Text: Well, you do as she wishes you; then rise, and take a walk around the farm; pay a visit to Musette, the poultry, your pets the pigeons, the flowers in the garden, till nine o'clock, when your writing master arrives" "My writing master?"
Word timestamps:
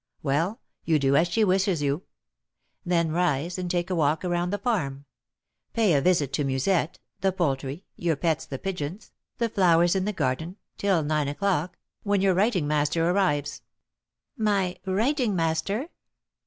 Well, 0.23 0.59
you 0.83 0.97
do 0.97 1.15
as 1.15 1.27
she 1.27 1.43
wishes 1.43 1.83
you; 1.83 2.01
then 2.83 3.11
rise, 3.11 3.59
and 3.59 3.69
take 3.69 3.91
a 3.91 3.95
walk 3.95 4.25
around 4.25 4.49
the 4.49 4.57
farm; 4.57 5.05
pay 5.73 5.93
a 5.93 6.01
visit 6.01 6.33
to 6.33 6.43
Musette, 6.43 6.97
the 7.19 7.31
poultry, 7.31 7.85
your 7.95 8.15
pets 8.15 8.47
the 8.47 8.57
pigeons, 8.57 9.11
the 9.37 9.47
flowers 9.47 9.95
in 9.95 10.05
the 10.05 10.11
garden, 10.11 10.57
till 10.75 11.03
nine 11.03 11.27
o'clock, 11.27 11.77
when 12.01 12.19
your 12.19 12.33
writing 12.33 12.67
master 12.67 13.07
arrives" 13.11 13.61
"My 14.35 14.79
writing 14.87 15.35
master?" 15.35 15.89